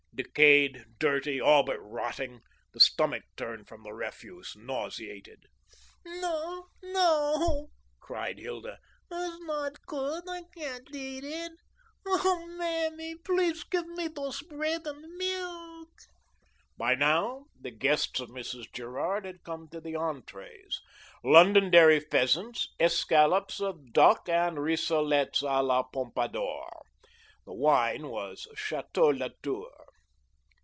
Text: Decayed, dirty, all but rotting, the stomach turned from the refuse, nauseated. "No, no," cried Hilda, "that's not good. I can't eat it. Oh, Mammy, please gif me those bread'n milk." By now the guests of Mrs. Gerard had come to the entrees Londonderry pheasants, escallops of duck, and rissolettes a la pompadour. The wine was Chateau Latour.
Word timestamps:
Decayed, 0.13 0.85
dirty, 0.99 1.41
all 1.41 1.63
but 1.63 1.79
rotting, 1.79 2.41
the 2.73 2.79
stomach 2.79 3.23
turned 3.35 3.67
from 3.67 3.81
the 3.81 3.93
refuse, 3.93 4.53
nauseated. 4.55 5.47
"No, 6.05 6.67
no," 6.83 7.71
cried 7.99 8.37
Hilda, 8.37 8.77
"that's 9.09 9.39
not 9.39 9.81
good. 9.87 10.25
I 10.29 10.43
can't 10.55 10.87
eat 10.93 11.23
it. 11.23 11.53
Oh, 12.05 12.45
Mammy, 12.55 13.15
please 13.15 13.63
gif 13.63 13.85
me 13.85 14.09
those 14.09 14.43
bread'n 14.43 15.17
milk." 15.17 15.89
By 16.77 16.93
now 16.93 17.45
the 17.59 17.71
guests 17.71 18.19
of 18.19 18.29
Mrs. 18.29 18.71
Gerard 18.71 19.25
had 19.25 19.43
come 19.43 19.69
to 19.69 19.81
the 19.81 19.95
entrees 19.95 20.81
Londonderry 21.23 22.01
pheasants, 22.01 22.67
escallops 22.79 23.59
of 23.59 23.91
duck, 23.91 24.29
and 24.29 24.57
rissolettes 24.57 25.41
a 25.41 25.63
la 25.63 25.81
pompadour. 25.83 26.83
The 27.45 27.55
wine 27.55 28.09
was 28.09 28.45
Chateau 28.55 29.07
Latour. 29.07 29.71